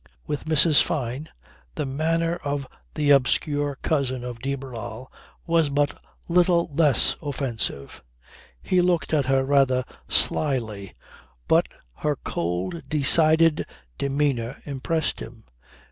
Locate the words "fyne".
0.81-1.29